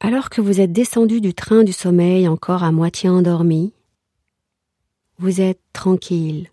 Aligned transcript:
Alors 0.00 0.30
que 0.30 0.40
vous 0.40 0.60
êtes 0.60 0.72
descendu 0.72 1.20
du 1.20 1.34
train 1.34 1.64
du 1.64 1.72
sommeil 1.72 2.28
encore 2.28 2.62
à 2.62 2.70
moitié 2.70 3.08
endormi, 3.08 3.72
vous 5.18 5.40
êtes 5.40 5.60
tranquille, 5.72 6.50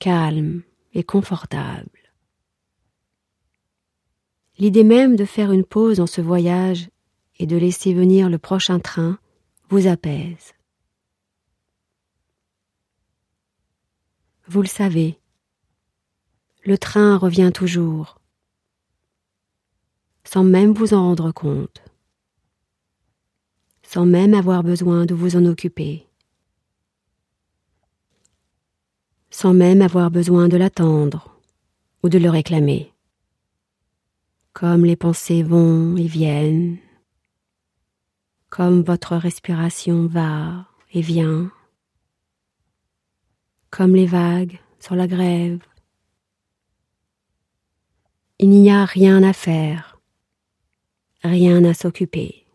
calme 0.00 0.62
et 0.92 1.04
confortable. 1.04 1.88
L'idée 4.58 4.84
même 4.84 5.14
de 5.14 5.24
faire 5.24 5.52
une 5.52 5.64
pause 5.64 5.98
dans 5.98 6.08
ce 6.08 6.20
voyage 6.20 6.90
et 7.38 7.46
de 7.46 7.56
laisser 7.56 7.94
venir 7.94 8.28
le 8.28 8.38
prochain 8.38 8.80
train 8.80 9.18
vous 9.68 9.86
apaise. 9.86 10.52
Vous 14.48 14.62
le 14.62 14.68
savez, 14.68 15.20
le 16.64 16.76
train 16.76 17.16
revient 17.16 17.52
toujours, 17.54 18.18
sans 20.24 20.42
même 20.42 20.72
vous 20.72 20.92
en 20.92 21.02
rendre 21.02 21.30
compte, 21.30 21.82
sans 23.92 24.06
même 24.06 24.34
avoir 24.34 24.62
besoin 24.62 25.04
de 25.04 25.14
vous 25.14 25.34
en 25.34 25.44
occuper, 25.46 26.06
sans 29.30 29.52
même 29.52 29.82
avoir 29.82 30.12
besoin 30.12 30.46
de 30.46 30.56
l'attendre 30.56 31.40
ou 32.04 32.08
de 32.08 32.16
le 32.16 32.30
réclamer, 32.30 32.92
comme 34.52 34.84
les 34.84 34.94
pensées 34.94 35.42
vont 35.42 35.96
et 35.96 36.06
viennent, 36.06 36.78
comme 38.48 38.82
votre 38.82 39.16
respiration 39.16 40.06
va 40.06 40.68
et 40.94 41.00
vient. 41.00 41.50
Comme 43.70 43.96
les 43.96 44.06
vagues 44.06 44.60
sur 44.78 44.94
la 44.94 45.08
grève. 45.08 45.64
Il 48.38 48.50
n'y 48.50 48.70
a 48.70 48.84
rien 48.84 49.24
à 49.24 49.32
faire, 49.32 50.00
rien 51.24 51.64
à 51.64 51.74
s'occuper, 51.74 52.46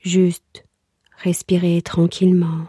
juste 0.00 0.64
respirer 1.18 1.82
tranquillement, 1.82 2.66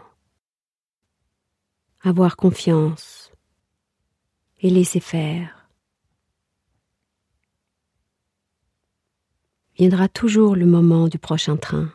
avoir 2.02 2.36
confiance 2.36 3.32
et 4.60 4.70
laisser 4.70 5.00
faire. 5.00 5.68
Viendra 9.76 10.08
toujours 10.08 10.54
le 10.54 10.66
moment 10.66 11.08
du 11.08 11.18
prochain 11.18 11.56
train. 11.56 11.90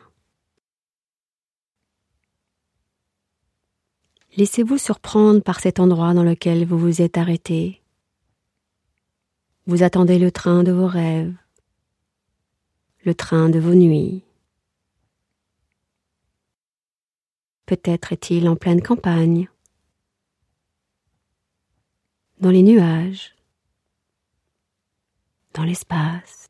Laissez-vous 4.36 4.78
surprendre 4.78 5.42
par 5.42 5.60
cet 5.60 5.80
endroit 5.80 6.12
dans 6.12 6.22
lequel 6.22 6.64
vous 6.64 6.78
vous 6.78 7.02
êtes 7.02 7.18
arrêté. 7.18 7.82
Vous 9.66 9.82
attendez 9.82 10.18
le 10.18 10.30
train 10.30 10.62
de 10.64 10.72
vos 10.72 10.86
rêves, 10.86 11.34
le 13.04 13.14
train 13.14 13.48
de 13.48 13.58
vos 13.58 13.74
nuits. 13.74 14.22
Peut-être 17.68 18.14
est-il 18.14 18.48
en 18.48 18.56
pleine 18.56 18.80
campagne, 18.80 19.46
dans 22.40 22.50
les 22.50 22.62
nuages, 22.62 23.36
dans 25.52 25.64
l'espace, 25.64 26.48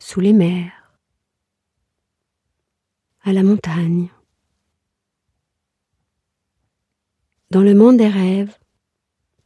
sous 0.00 0.18
les 0.18 0.32
mers, 0.32 0.98
à 3.22 3.32
la 3.32 3.44
montagne. 3.44 4.10
Dans 7.52 7.62
le 7.62 7.74
monde 7.74 7.98
des 7.98 8.08
rêves, 8.08 8.58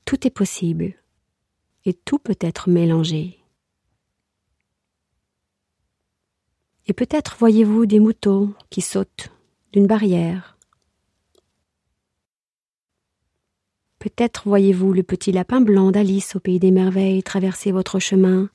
tout 0.06 0.26
est 0.26 0.30
possible 0.30 0.94
et 1.84 1.92
tout 1.92 2.18
peut 2.18 2.38
être 2.40 2.70
mélangé. 2.70 3.44
Et 6.86 6.94
peut-être 6.94 7.36
voyez-vous 7.36 7.84
des 7.84 8.00
moutons 8.00 8.54
qui 8.70 8.80
sautent 8.80 9.30
d'une 9.72 9.86
barrière. 9.86 10.56
Peut-être 13.98 14.48
voyez-vous 14.48 14.92
le 14.92 15.02
petit 15.02 15.32
lapin 15.32 15.60
blanc 15.60 15.90
d'Alice 15.90 16.36
au 16.36 16.40
pays 16.40 16.58
des 16.58 16.70
merveilles 16.70 17.22
traverser 17.22 17.70
votre 17.70 17.98
chemin. 17.98 18.48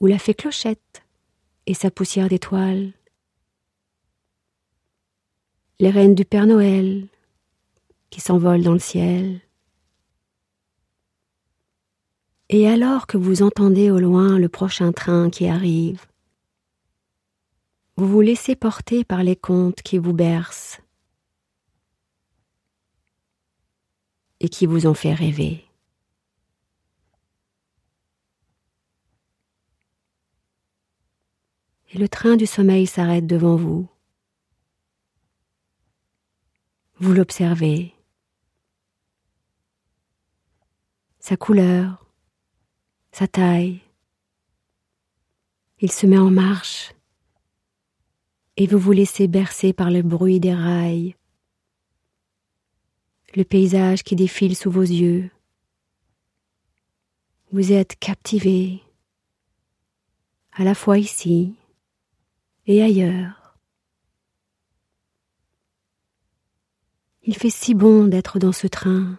Ou 0.00 0.06
la 0.06 0.18
fée 0.18 0.34
Clochette 0.34 1.04
et 1.66 1.74
sa 1.74 1.90
poussière 1.90 2.28
d'étoiles 2.28 2.92
les 5.82 5.90
reines 5.90 6.14
du 6.14 6.24
Père 6.24 6.46
Noël 6.46 7.08
qui 8.10 8.20
s'envolent 8.20 8.62
dans 8.62 8.72
le 8.72 8.78
ciel. 8.78 9.40
Et 12.50 12.68
alors 12.68 13.08
que 13.08 13.16
vous 13.16 13.42
entendez 13.42 13.90
au 13.90 13.98
loin 13.98 14.38
le 14.38 14.48
prochain 14.48 14.92
train 14.92 15.28
qui 15.28 15.48
arrive, 15.48 16.06
vous 17.96 18.08
vous 18.08 18.20
laissez 18.20 18.56
porter 18.56 19.04
par 19.04 19.22
les 19.22 19.36
contes 19.36 19.82
qui 19.82 19.98
vous 19.98 20.14
bercent 20.14 20.80
et 24.40 24.48
qui 24.48 24.66
vous 24.66 24.86
ont 24.86 24.94
fait 24.94 25.14
rêver. 25.14 25.64
Et 31.90 31.98
le 31.98 32.08
train 32.08 32.36
du 32.36 32.46
sommeil 32.46 32.86
s'arrête 32.86 33.26
devant 33.26 33.56
vous. 33.56 33.86
Vous 36.98 37.12
l'observez. 37.12 37.94
Sa 41.20 41.36
couleur, 41.36 42.06
sa 43.12 43.28
taille. 43.28 43.82
Il 45.80 45.92
se 45.92 46.06
met 46.06 46.18
en 46.18 46.30
marche 46.30 46.94
et 48.62 48.66
vous 48.68 48.78
vous 48.78 48.92
laissez 48.92 49.26
bercer 49.26 49.72
par 49.72 49.90
le 49.90 50.02
bruit 50.02 50.38
des 50.38 50.54
rails, 50.54 51.16
le 53.34 53.42
paysage 53.42 54.04
qui 54.04 54.14
défile 54.14 54.54
sous 54.54 54.70
vos 54.70 54.82
yeux. 54.82 55.28
Vous 57.50 57.72
êtes 57.72 57.98
captivé, 57.98 58.80
à 60.52 60.62
la 60.62 60.76
fois 60.76 60.98
ici 60.98 61.56
et 62.66 62.84
ailleurs. 62.84 63.58
Il 67.24 67.36
fait 67.36 67.50
si 67.50 67.74
bon 67.74 68.06
d'être 68.06 68.38
dans 68.38 68.52
ce 68.52 68.68
train. 68.68 69.18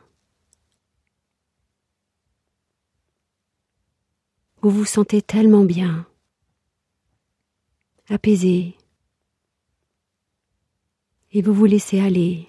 Vous 4.62 4.70
vous 4.70 4.86
sentez 4.86 5.22
tellement 5.22 5.66
bien, 5.66 6.08
apaisé, 8.08 8.78
et 11.34 11.42
vous 11.42 11.54
vous 11.54 11.66
laissez 11.66 12.00
aller, 12.00 12.48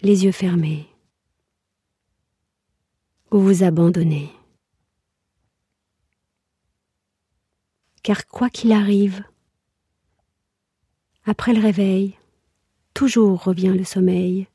les 0.00 0.24
yeux 0.24 0.32
fermés, 0.32 0.88
vous 3.30 3.40
vous 3.40 3.62
abandonnez. 3.62 4.30
Car 8.02 8.26
quoi 8.26 8.48
qu'il 8.48 8.72
arrive, 8.72 9.24
après 11.24 11.52
le 11.52 11.60
réveil, 11.60 12.16
toujours 12.94 13.44
revient 13.44 13.74
le 13.76 13.84
sommeil. 13.84 14.48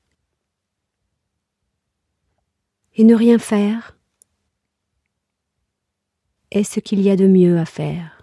Et 2.96 3.04
ne 3.04 3.14
rien 3.14 3.38
faire 3.38 3.98
est 6.50 6.64
ce 6.64 6.80
qu'il 6.80 7.02
y 7.02 7.10
a 7.10 7.16
de 7.16 7.28
mieux 7.28 7.60
à 7.60 7.66
faire. 7.66 8.21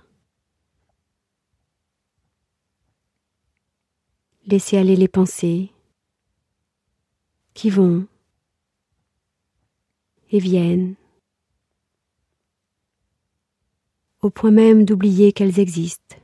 Laissez 4.51 4.79
aller 4.79 4.97
les 4.97 5.09
pensées 5.09 5.71
qui 7.53 7.69
vont 7.69 8.09
et 10.31 10.39
viennent, 10.39 10.95
au 14.23 14.31
point 14.31 14.51
même 14.51 14.87
d'oublier 14.87 15.35
qu'elles 15.35 15.61
existent. 15.61 16.17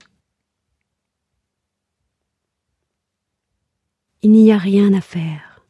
Il 4.22 4.30
n'y 4.30 4.52
a 4.52 4.56
rien 4.56 4.94
à 4.94 5.02
faire. 5.02 5.60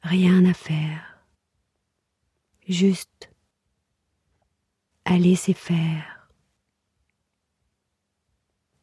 Rien 0.00 0.46
à 0.46 0.54
faire. 0.54 1.18
Juste 2.66 3.30
à 5.04 5.18
laisser 5.18 5.52
faire. 5.52 6.30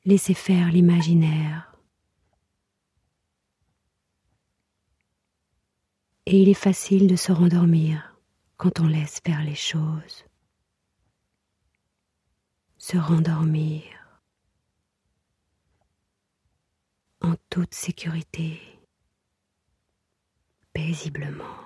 Laisser 0.06 0.36
faire 0.36 0.72
l'imaginaire. 0.72 1.71
Et 6.34 6.44
il 6.44 6.48
est 6.48 6.54
facile 6.54 7.08
de 7.08 7.18
se 7.18 7.34
rendormir 7.34 8.16
quand 8.56 8.80
on 8.80 8.88
laisse 8.88 9.20
faire 9.20 9.44
les 9.44 9.56
choses. 9.56 10.24
Se 12.78 12.98
rendormir. 12.98 13.84
en 17.22 17.36
toute 17.50 17.74
sécurité, 17.74 18.60
paisiblement, 20.74 21.58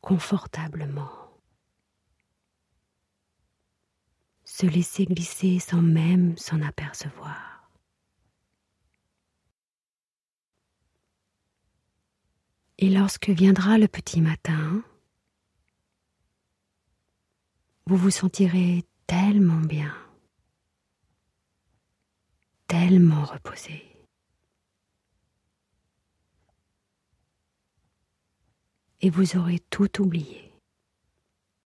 confortablement. 0.00 1.12
Se 4.44 4.66
laisser 4.66 5.04
glisser 5.04 5.60
sans 5.60 5.82
même 5.82 6.36
s'en 6.36 6.60
apercevoir. 6.62 7.47
Et 12.80 12.90
lorsque 12.90 13.30
viendra 13.30 13.76
le 13.76 13.88
petit 13.88 14.20
matin, 14.20 14.84
vous 17.86 17.96
vous 17.96 18.10
sentirez 18.10 18.84
tellement 19.08 19.60
bien, 19.60 19.92
tellement 22.68 23.24
reposé. 23.24 23.84
Et 29.00 29.10
vous 29.10 29.36
aurez 29.36 29.58
tout 29.70 30.00
oublié. 30.00 30.47